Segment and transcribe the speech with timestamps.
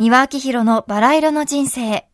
[0.00, 2.08] 三輪明宏のバラ色の人生。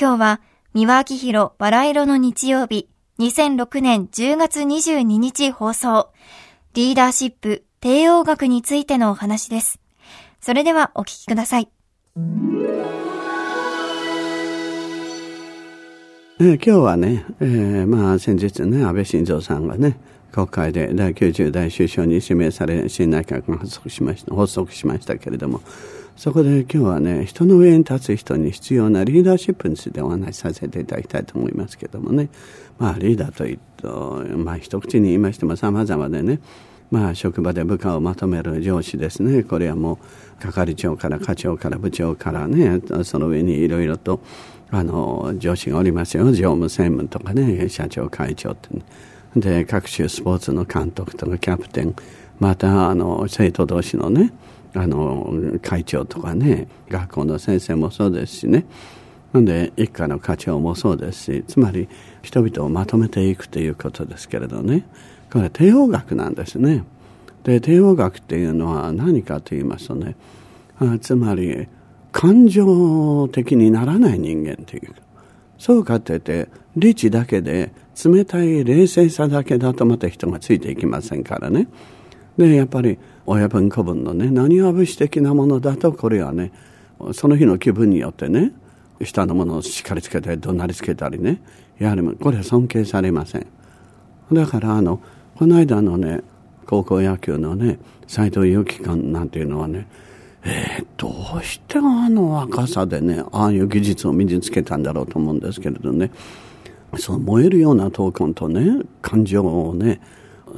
[0.00, 0.40] 今日は
[0.72, 2.88] 三輪明宏バラ色の日曜日、
[3.18, 6.10] 2006年10月22日放送。
[6.74, 9.80] リーダーシップ、帝王学についてのお話です。
[10.40, 11.68] それではお聞きください。
[16.40, 19.98] えー、今日はね、えー、まあ先日ね、安倍晋三さんがね、
[20.30, 25.60] 国会で第90代首相に指名され、新内閣が発足しました、発足しましたけれども、
[26.18, 32.28] そこで今日はね、人の上に立つ人に必要なリーダーシップについてお話しさせていただきたいと思いますけどもね、
[32.76, 36.40] まあリーダーというと、まあ一口に言いましても様々でね、
[36.90, 40.00] まあ職場で部下をまとめる上司ですね、これはも
[40.40, 44.20] う係長から課長から部長からね、その上にいろいろと、
[44.72, 46.24] あの上司がおりますよ。
[46.32, 48.82] 常務専務とかね社長会長って、ね、
[49.36, 51.94] で各種スポーツの監督とかキャプテン。
[52.40, 54.32] またあの生徒同士のね
[54.74, 58.66] あの会長とかね学校の先生もそうですしね。
[59.32, 61.88] なんで一家の課長もそうですしつまり
[62.22, 64.86] 人々をまとめていくということですけれどね。
[65.30, 66.84] これ帝王学なんですね。
[67.44, 70.16] で帝王学っていうのは何かと言いますとね
[70.78, 71.68] あつまり
[72.12, 74.92] 感情的にならない人間という。
[74.92, 75.00] か
[75.58, 77.72] そうかって言って理智だけで
[78.04, 81.68] 冷たい冷静さだけだとまた人がついていきませんからね。
[82.38, 86.52] でやっぱり親分子分のね何は武士的なものだとこれはね
[87.12, 88.52] その日の気分によってね
[89.02, 91.42] 下のものをしっかりつけて怒鳴りつけたりね
[91.78, 93.46] やはりこれは尊敬されません。
[94.32, 95.00] だからあの
[95.36, 96.22] この間のね
[96.66, 99.86] 高校野球のね斎藤佑樹君なんていうのはね
[100.44, 106.10] えー、どうしてあの若さでねああいう技術を身につけたんだろうと思うんですけれどね
[106.96, 110.00] その燃えるような闘魂とね感情をね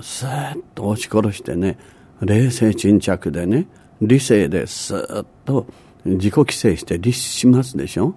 [0.00, 1.78] スーッと押し殺してね
[2.20, 3.66] 冷静沈着でね
[4.00, 5.66] 理性でスーッと
[6.04, 8.14] 自己規制して律しますでしょ。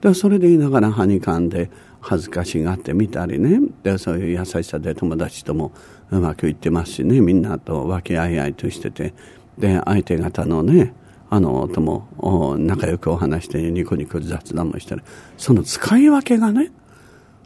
[0.00, 1.70] でそれで言いながらはにかんで
[2.00, 3.60] 恥ずかしがってみたりね。
[3.82, 5.72] でそういう優しさで友達とも
[6.10, 7.20] うまくいってますしね。
[7.20, 9.14] みんなと和気あいあいとしてて。
[9.58, 10.94] で相手方のね
[11.30, 15.02] あのとも仲良くお話してニコニコ雑談もしたり。
[15.36, 16.70] その使い分けがね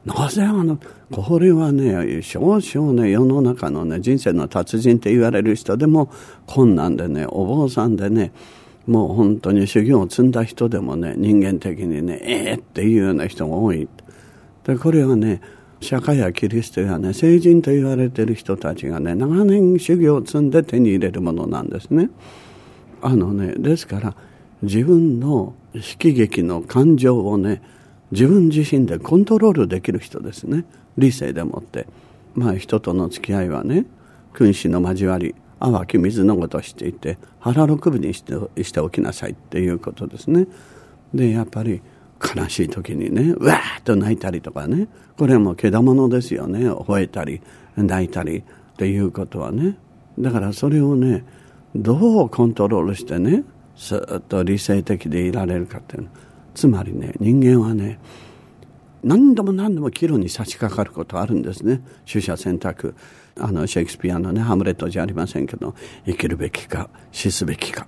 [0.04, 0.78] なぜあの
[1.12, 6.10] これはね少々ね世の中のね人生の達人って言われる人でも
[6.46, 8.32] 困難でねお坊さんでね
[8.86, 13.88] もう本当に修行を積んだ人でもね人間的にねええー、っていうような人が多い
[14.64, 15.40] でこれはね
[15.80, 22.10] 釈迦やキリストやね聖人と言われてる人たちがね長年修行を積んで手に入れるものなんですね。
[23.02, 24.14] あのねですから
[24.62, 27.62] 自分の悲劇の感情をね
[28.12, 30.64] 自分自身でコントロールできる人ですね。
[30.96, 31.86] 理性でもって。
[32.34, 33.86] まあ人との付き合いはね
[34.32, 40.46] 君子の交わり淡き水のごとしていて腹六分にしてしておきなさいっていうことですね。
[41.14, 41.82] でやっぱり
[42.34, 47.40] 悲しい時にねうわーっと泣いたりとかねこれはもうけだものですよね吠えたり
[47.76, 48.42] 泣いたりっ
[48.76, 49.76] ていうことはね。
[50.18, 51.24] だからそれをね
[51.74, 53.44] どうコントロールしてね
[53.76, 56.08] すっと理性的でいられるかっていうの。
[56.54, 57.98] つまりね人間はね
[59.02, 61.80] 何度も何度も岐路に差し掛かることあるんですね。
[62.10, 62.94] 取捨選択。
[63.40, 65.74] あのシェイクスピアのねハムレットじゃありませんけど
[66.04, 67.86] 生きるべきか死すべきか。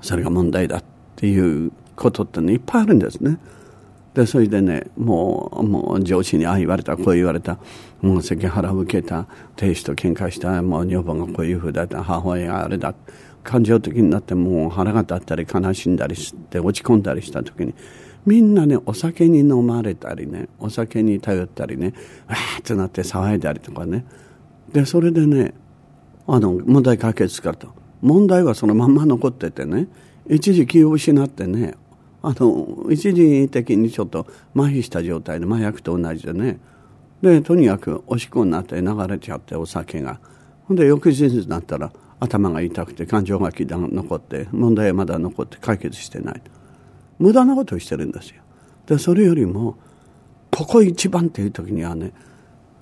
[0.00, 0.84] それが問題だっ
[1.16, 3.38] ていうことってねいっぱいあるんですね。
[4.14, 7.58] でそれでねもうもう上司にああ言われたこう言われた。
[8.00, 9.26] もう関原を受けた
[9.56, 12.94] 亭主と喧嘩したもう女房がこういうふうだった母親があれだ。
[13.44, 17.74] 感情的になってもう腹が立ったり悲しんだりして落ち込んだりした時に
[18.26, 21.94] みんなねお酒に飲まれたりねお酒に頼ったりね
[22.28, 24.04] わーってなって騒いだりとかね。
[24.72, 25.54] でそれでね
[26.26, 27.68] あの問題解決すると。
[28.02, 29.88] 問題はそのまんま残っててね
[30.28, 31.74] 一時気を失ってね
[32.22, 36.60] あの一時的にちょっと麻痺した状態で麻薬と同じでね
[37.22, 40.20] でとにかくおしっこになって流れちゃってお酒が。
[40.66, 46.42] ほんで翌日になったら頭が痛くて感情が残って問題はまだ残って解決してない。
[47.18, 48.42] 無駄なことをしてるんですよ。
[48.86, 49.76] でそれよりも
[50.50, 52.12] ここ一番っていう時にはね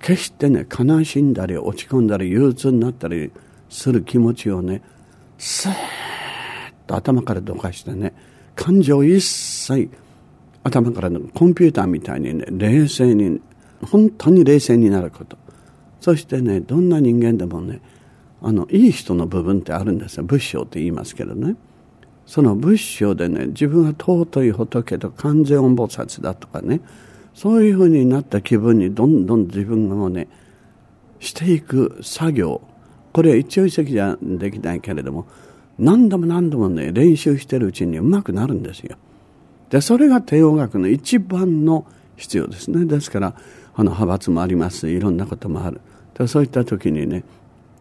[0.00, 3.32] 決してね悲しんだり落ち込んだり憂鬱になったり
[3.68, 4.82] する気持ちをね
[5.38, 5.74] スーッ
[6.86, 8.14] と頭からどかしてね
[8.54, 9.90] 感情一切
[10.62, 13.40] 頭からのコンピューターみたいにね冷静に
[13.82, 15.36] 本当に冷静になること。
[16.00, 17.80] そしてねどんな人間でもね
[18.42, 21.56] あのいい人の部分ってあるんですよ仏性って言いますけどね
[22.26, 26.80] その仏性でね自分は尊い仏と完全音菩薩だとかね
[27.34, 30.28] そういうふうになった気分にどんどん自分をね
[31.20, 32.60] していく作業
[33.12, 35.26] これは一朝一夕じゃできないけれども
[35.78, 38.96] 何度も何度もね、練習してるうちに上手くなるんですよ。
[39.70, 41.86] で、それが帝王学の一番の
[42.16, 42.86] 必要ですね。
[42.86, 43.34] ですから、
[43.74, 44.88] あの、派閥もあります。
[44.88, 45.80] いろんなこともある。
[46.16, 47.24] でそういった時にね、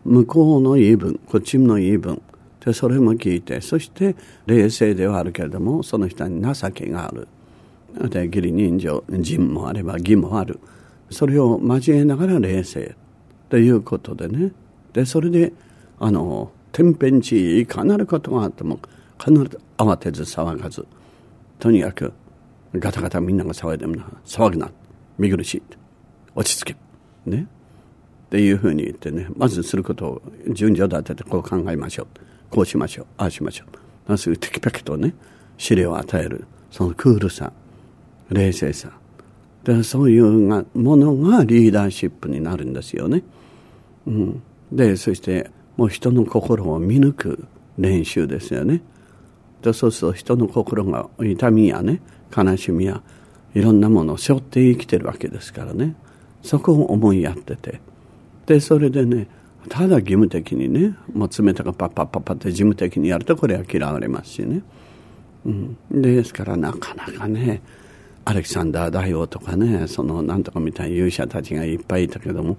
[0.05, 2.21] 向こうの言い分、こっちの言い分、
[2.63, 4.15] でそれも聞いて、そして
[4.45, 7.27] 冷静ではあるけれども、その人に情けがある。
[8.09, 10.59] で、義理人情、人もあれば義もある。
[11.09, 12.95] それを交えながら冷静
[13.49, 14.51] ということでね。
[14.93, 15.53] で、それで、
[15.99, 18.79] あの、天変地異いかなることがあっても、
[19.19, 20.85] 必ず慌てず騒がず、
[21.59, 22.13] とにかく、
[22.73, 24.69] ガタガタみんなが騒いでもな、騒ぐな、
[25.17, 25.63] 見苦しい、
[26.35, 26.75] 落ち着け、
[27.25, 27.47] ね。
[28.35, 32.07] っていうふうに言ってね、まずすることを順序立ててこう考えましょう。
[32.49, 33.05] こうしましょう。
[33.17, 34.11] ああしましょう。
[34.11, 35.15] まずテキパキとね、
[35.57, 36.45] 指令を与える。
[36.69, 37.53] そのクールさ、
[38.29, 38.91] 冷静さ。
[39.63, 43.23] でそういうものがリーダーシップになるんですよね。
[44.05, 47.45] うん、で、そしてもう人の心を見抜く
[47.77, 48.81] 練習ですよね。
[49.61, 52.01] でそうすると人の心が痛みやね、
[52.35, 53.01] 悲しみや
[53.53, 55.95] いろんなものを背負って生きてるわけですからね。
[56.43, 57.79] そこを思いやってて。
[58.45, 59.27] で、それでね、
[59.69, 64.61] ただ義務的にね、もう冷たくパッパッパッパって事務的にやるとこれは嫌われますしね。
[65.45, 67.61] うん、ですからなかなかね、
[68.25, 72.57] アレキサンダー大王とかね、そのなんとかみたいな勇者たちがいっぱいいたけども、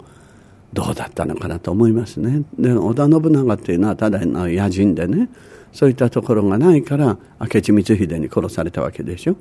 [0.72, 2.42] どうだったのかなと思いますね。
[2.58, 5.28] で、織田信長っていうのはただの野人でね、
[5.72, 9.36] そういったところがないから、明智光秀に殺されたわけでしょ。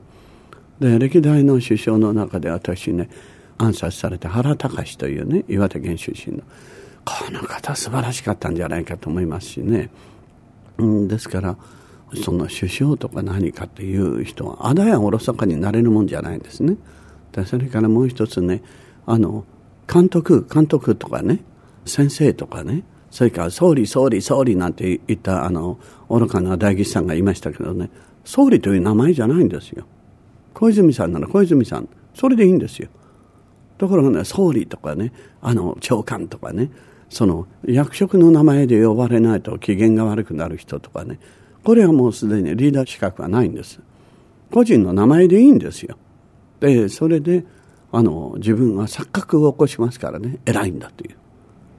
[0.80, 3.10] で、歴代の首相の中で私ね、
[3.58, 6.44] 暗殺された原隆というね、岩手県出身の、
[7.06, 9.90] この方素晴らしかったんじゃないかと思いますしね。
[10.78, 11.58] うん、ですから、
[12.24, 16.78] その首相とか何かっていう人はあだやおろそかになれるもんじゃないんですね。
[17.32, 18.62] でそれからもう一つね
[19.06, 19.44] あの
[19.92, 21.44] 監督監督とかね
[21.86, 25.80] 先生とかねそれから総理総理総理なんて言ったあの
[26.10, 27.90] 愚かな大吉さんがいましたけどね
[28.24, 29.86] 総理という名前じゃないんですよ。
[30.54, 32.90] 小泉さんなら小泉さんそれでいいんですよ。
[33.78, 35.12] ところがね総理とかね
[35.42, 36.72] あの長官とかね
[37.10, 41.20] その役職の名前で呼ばれないと機嫌が悪くなる人とかね
[41.66, 43.80] これはもうすでにリーダー資格はないんです。
[44.52, 45.98] 個人の名前でいいんですよ。
[46.60, 47.44] で、それで、
[47.92, 51.16] あの、自分は錯覚を起こしますからね、偉いんだという。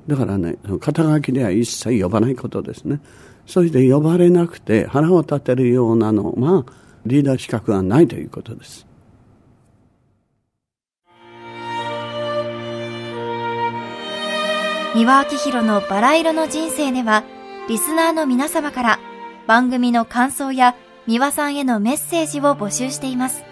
[0.08, 3.00] だからね、肩書きでは一切呼ばないことですね。
[3.46, 6.66] そして呼ばれなくて腹を立てるようなのは、
[7.04, 8.86] リーダー資格はないということです。
[14.96, 17.22] 三輪明宏のバラ色の人生では、
[17.68, 18.98] リスナーの皆様から
[19.46, 20.74] 番組の感想や
[21.06, 23.44] 三輪さんへのメッセージを募集しています。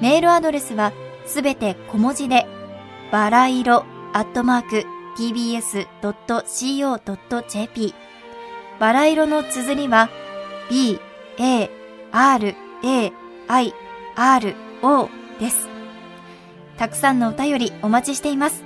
[0.00, 0.92] メールアドレスは
[1.26, 2.46] すべて小文字で、
[3.10, 4.84] バラ色アットマーク
[5.18, 5.84] tbs.co.jp
[8.78, 10.08] バラ色の綴りは
[10.70, 11.00] b,
[11.38, 11.68] a,
[12.12, 12.54] r,
[12.84, 13.12] a,
[13.48, 13.74] i,
[14.14, 15.08] r, o
[15.40, 15.68] です。
[16.78, 18.65] たくさんのお便りお待ちしています。